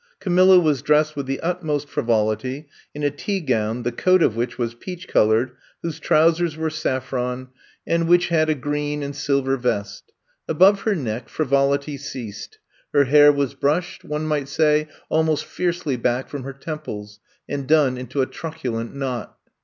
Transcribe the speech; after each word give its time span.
Camilla 0.19 0.59
was 0.59 0.81
dressed 0.81 1.15
with 1.15 1.27
the 1.27 1.39
utmost 1.41 1.87
frivolity, 1.87 2.67
in 2.95 3.03
a 3.03 3.11
tea 3.11 3.39
gown 3.39 3.83
that 3.83 3.97
coat 3.97 4.23
of 4.23 4.35
which 4.35 4.57
was 4.57 4.73
peach 4.73 5.07
colored, 5.07 5.51
whose 5.83 5.99
trousers 5.99 6.57
were 6.57 6.71
saffron, 6.71 7.49
and 7.85 8.07
which 8.07 8.29
had 8.29 8.47
35 8.47 8.63
36 8.63 8.63
I'VE 8.63 8.63
COMB 8.63 8.63
TO 8.63 8.63
STAY 8.63 8.67
a 8.67 8.69
green 8.71 9.03
and 9.03 9.15
silver 9.15 9.57
vest. 9.57 10.03
Above 10.47 10.81
her 10.81 10.95
neck 10.95 11.29
frivolity 11.29 11.97
ceased; 11.97 12.57
her 12.91 13.03
hair 13.03 13.31
was 13.31 13.53
brushed, 13.53 14.03
one 14.03 14.25
might 14.25 14.47
say, 14.49 14.87
almost 15.09 15.45
fiercely 15.45 15.97
back 15.97 16.29
from 16.29 16.45
her 16.45 16.53
temples, 16.53 17.19
and 17.47 17.67
done 17.67 17.95
into 17.99 18.23
a 18.23 18.25
truculejit 18.25 18.95
knot. 18.95 19.37